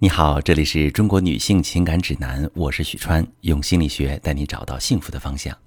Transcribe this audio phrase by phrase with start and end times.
[0.00, 5.58] 你好，这里是中国女性情感指南，我是许川，用心理学带你找到幸福的方向。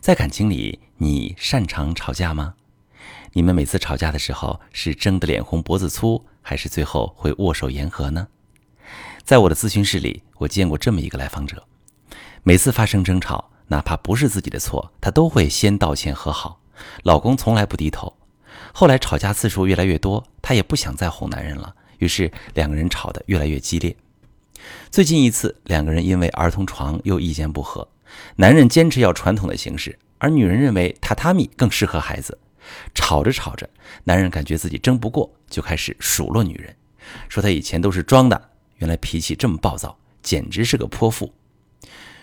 [0.00, 2.54] 在感情里，你擅长吵架吗？
[3.32, 8.28] 你们每次吵架的时候是争得脸红脖子粗，还是最后会握手言和呢？
[9.24, 11.66] 在我的咨询室里，我见过这么一个来访者，
[12.44, 16.60] 每次发生争吵，哪怕不是自己的错，她都会先道歉和好，
[17.02, 18.16] 老公从来不低头。
[18.72, 21.74] 后来吵架次数越来越多，她也不想再哄男人了。
[21.98, 23.94] 于是两个人吵得越来越激烈。
[24.90, 27.86] 最近一次，两个人因为儿童床又意见不合，
[28.36, 32.38] 男人坚持要传统的形式，而女人认为榻榻米更适合孩子。
[32.94, 33.68] 吵着吵着，
[34.04, 36.74] 男人感觉自己争不过，就开始数落女人，
[37.28, 41.32] 说他以前都是装的，原来脾气这么暴躁，简直是个泼妇。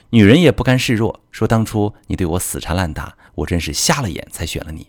[0.09, 4.87] 女人也不甘示弱，说当初你对我死缠烂打，我真是瞎了眼才选了你。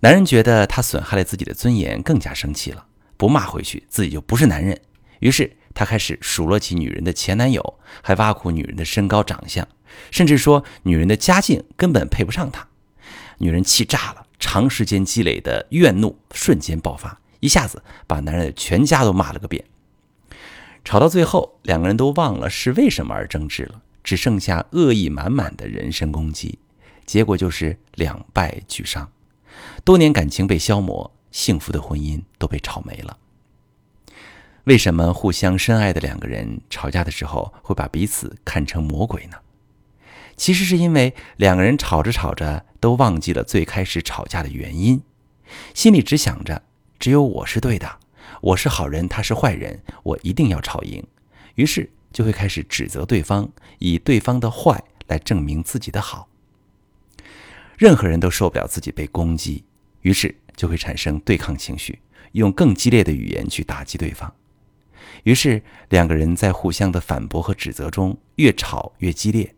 [0.00, 2.84] 男人觉得他损害了自己的尊严，更加生气了。
[3.16, 4.80] 不骂回去，自己就不是男人。
[5.20, 9.66] 于是他开始数落起女人的前男友，还挖苦女人的身高长相，
[10.10, 12.68] 甚至说女人的家境根本配不上他。
[13.38, 19.64] 女人气炸了，长时间积累的怨怒瞬间爆发，一下子把男人的全家都骂了个遍。
[20.84, 26.58] 吵到最后，两个人都忘了是为什么而争执了，只剩下恶意满满的人身攻击，
[27.06, 29.10] 结果就是两败俱伤，
[29.82, 31.10] 多年感情被消磨。
[31.34, 33.18] 幸福的婚姻都被吵没了。
[34.66, 39.36] 为什么互相深爱的两个人吵架的时候会把彼此看成魔鬼呢？
[40.36, 45.02] 其实是因为两个人吵着吵着都忘记了最开始吵架的原因，
[45.74, 46.62] 心里只想着
[47.00, 47.98] 只有我是对的，
[48.40, 51.04] 我是好人，他是坏人，我一定要吵赢。
[51.56, 56.28] 于是就会开始指责对方，以对方的坏来证明自己的好。
[57.76, 59.64] 任何人都受不了自己被攻击，
[60.02, 60.36] 于是。
[60.56, 62.00] 就会产生对抗情绪，
[62.32, 64.32] 用更激烈的语言去打击对方。
[65.24, 69.54] 于是两个人在互相的反驳和指责中越吵越激烈。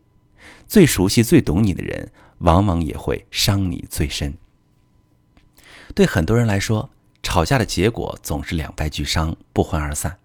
[0.67, 4.33] 最熟悉、最懂你的人，往往也会伤你最深。
[5.95, 6.89] 对很多人来说，
[7.23, 10.19] 吵架的结果总是两败俱伤、不欢而散。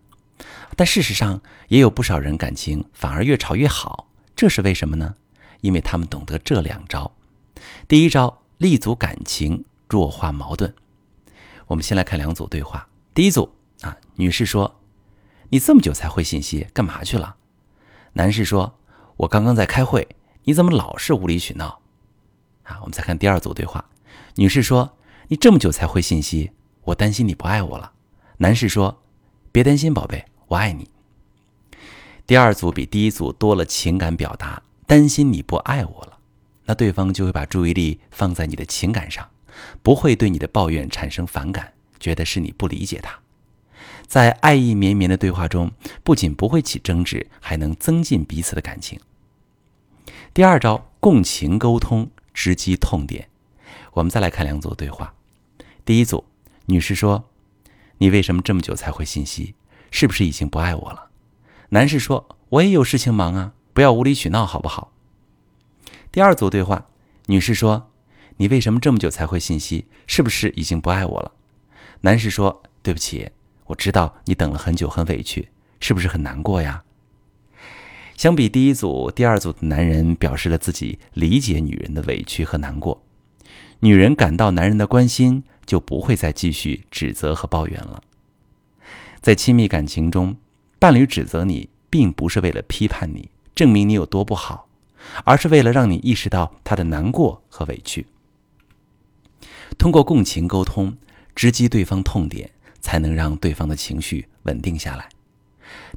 [0.76, 4.08] 但事实上，也有不少人感情反而越吵越好。
[4.34, 5.14] 这是为什么呢？
[5.60, 7.12] 因为他们懂得这两招。
[7.86, 9.64] 第一招，立足感情。
[9.92, 10.74] 弱化矛盾。
[11.66, 12.88] 我们先来看两组对话。
[13.12, 14.80] 第一组啊，女士说
[15.50, 17.36] ：“你这么久才回信息，干嘛去了？”
[18.14, 18.78] 男士说
[19.18, 20.08] ：“我刚刚在开会，
[20.44, 21.82] 你怎么老是无理取闹？”
[22.64, 23.84] 啊，我们再看第二组对话。
[24.36, 24.96] 女士说
[25.28, 26.52] ：“你这么久才回信息，
[26.84, 27.92] 我担心你不爱我了。”
[28.38, 29.02] 男士说
[29.52, 30.88] ：“别担心，宝贝，我爱你。”
[32.26, 36.18] 第二组比第一组多了情感表达，担心你不爱我了，
[36.64, 39.28] 那对方就会把注意力放在你的情感上。
[39.82, 43.18] 不会对你的抱怨产生反感，觉得是你不理解他。
[44.06, 45.70] 在爱意绵绵的对话中，
[46.04, 49.00] 不仅不会起争执，还能增进彼此的感情。
[50.34, 53.28] 第二招，共情沟通，直击痛点。
[53.92, 55.14] 我们再来看两组对话。
[55.84, 56.24] 第一组，
[56.66, 57.24] 女士说
[57.98, 59.54] ：“你为什么这么久才回信息？
[59.90, 61.10] 是不是已经不爱我了？”
[61.70, 64.92] 男士说：“我也有事情忙啊，不要无理取闹，好不好？”
[66.12, 66.86] 第二组对话，
[67.26, 67.88] 女士说。
[68.36, 69.86] 你为什么这么久才回信息？
[70.06, 71.32] 是不是已经不爱我了？
[72.00, 73.30] 男士说：“对不起，
[73.66, 75.48] 我知道你等了很久，很委屈，
[75.80, 76.82] 是不是很难过呀？”
[78.16, 83.02] 相比第一组，第二组的男人表示了自己理解女人的委屈和难过。
[83.80, 88.02] 女人感到男人的关心，就不会再继续指责和抱怨了。
[89.20, 90.36] 在亲密感情中，
[90.78, 94.68] 伴侣指责你，并不是为了批判你、证明你有多不好，
[95.24, 98.06] 而是为了让你意识到他的难过和委屈。
[99.78, 100.96] 通过共情沟通，
[101.34, 102.50] 直击对方痛点，
[102.80, 105.08] 才能让对方的情绪稳定下来。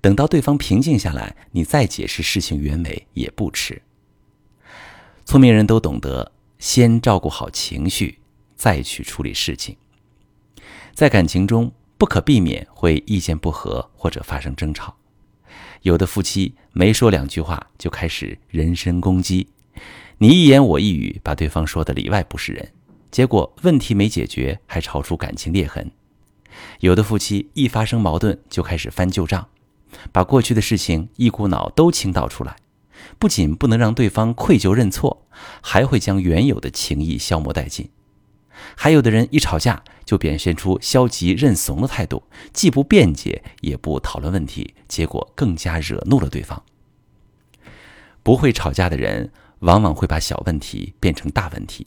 [0.01, 3.81] 等到对方平静下来，你再解释事情原委也不迟。
[5.25, 8.19] 聪明人都懂得先照顾好情绪，
[8.55, 9.75] 再去处理事情。
[10.93, 14.95] 在感情中，不可避免会意见不合或者发生争吵。
[15.81, 19.47] 有的夫妻没说两句话就开始人身攻击，
[20.17, 22.71] 你一言我一语，把对方说的里外不是人。
[23.11, 25.91] 结果问题没解决，还吵出感情裂痕。
[26.79, 29.47] 有的夫妻一发生矛盾就开始翻旧账，
[30.11, 32.55] 把过去的事情一股脑都倾倒出来，
[33.19, 35.25] 不仅不能让对方愧疚认错，
[35.61, 37.89] 还会将原有的情谊消磨殆尽。
[38.75, 42.23] 还有的人一吵架就表现出消极认怂的态度，
[42.53, 46.63] 既不辩解也不讨论问题，结果更加惹怒了对方。
[48.23, 51.85] 不会吵架的人往往会把小问题变成大问题。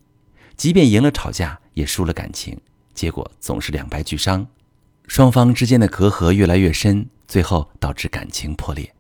[0.59, 2.61] 即便赢了吵架，也输了感情，
[2.93, 4.45] 结果总是两败俱伤，
[5.07, 8.93] 双方之间的隔阂越来越深，最后导致感情破裂。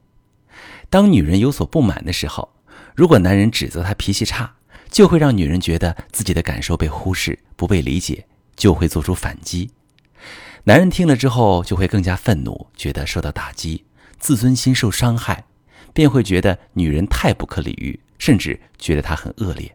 [0.88, 2.48] 当女人有所不满的时候，
[2.94, 4.54] 如果男人指责她脾气差，
[4.88, 8.24] 就会让女人觉得自己的感受被忽视、不被理解，
[8.54, 9.72] 就会做出反击。
[10.62, 13.84] 男人听了之后就会更加愤怒，觉得受到打击，
[14.20, 15.44] 自尊心受伤害，
[15.92, 19.74] 便会觉得女人太不可理喻，甚至觉得她很恶劣。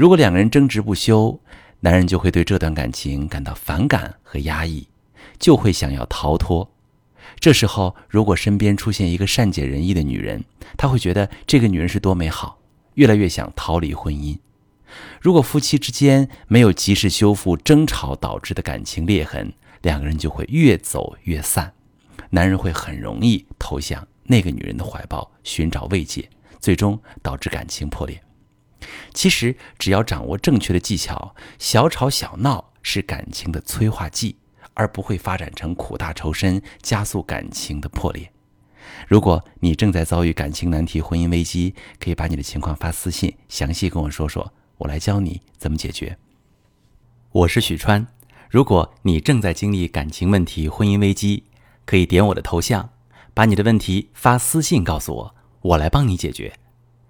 [0.00, 1.38] 如果两个人争执不休，
[1.80, 4.88] 男人就会对这段感情感到反感和压抑，
[5.38, 6.72] 就会想要逃脱。
[7.38, 10.42] 这时候，如果身边出现一个善解人意的女人，
[10.78, 12.60] 他会觉得这个女人是多美好，
[12.94, 14.38] 越来越想逃离婚姻。
[15.20, 19.52] 如果夫妻之间没有及时修复争吵导致的感情裂痕，
[19.82, 21.74] 两个人就会越走越散，
[22.30, 26.26] 男人会很容易投向那个女人的怀抱，寻找慰藉，
[26.58, 28.18] 最终导致感情破裂。
[29.14, 34.36] 其实，只要掌握正确的技巧，小吵小闹是感情的催化剂。
[34.74, 38.32] 而不会发展成苦大仇深，加速感情的破裂。
[39.06, 46.16] 如果你正在遭遇感情难题、婚姻危机，可以把你的情况发私信，详细跟我说说，我来教你怎么解决。
[47.32, 48.06] 我是许川，
[48.48, 51.44] 如果你正在经历感情问题、婚姻危机，
[51.84, 52.90] 可以点我的头像，
[53.34, 56.54] 把你的问题发私信告诉我，我来帮你解决。